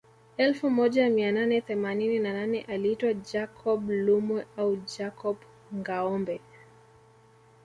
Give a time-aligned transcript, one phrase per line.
[0.37, 5.37] Elfu moja mia nane themanini na nane aliitwa Jacob Lumwe au Jacob
[5.75, 6.41] Ngâombe